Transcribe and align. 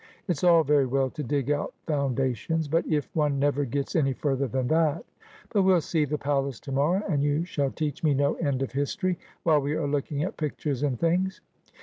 It's 0.27 0.43
all 0.43 0.63
very 0.63 0.87
well 0.87 1.11
to 1.11 1.21
dig 1.21 1.51
out 1.51 1.75
foundations, 1.85 2.67
but 2.67 2.87
if 2.87 3.07
one 3.15 3.37
never 3.37 3.65
gets 3.65 3.95
any 3.95 4.13
further 4.13 4.47
than 4.47 4.67
that! 4.69 5.05
But 5.49 5.61
we'll 5.61 5.79
see 5.79 6.05
the 6.05 6.17
palace 6.17 6.59
to 6.61 6.71
morrow, 6.71 7.03
and 7.07 7.21
you 7.21 7.45
shall 7.45 7.69
teach 7.69 8.03
me 8.03 8.15
no 8.15 8.33
end 8.37 8.63
of 8.63 8.71
history 8.71 9.19
while 9.43 9.59
we 9.59 9.73
are 9.75 9.85
looking 9.85 10.23
at 10.23 10.37
pictures 10.37 10.81
and 10.81 10.99
things.' 10.99 11.39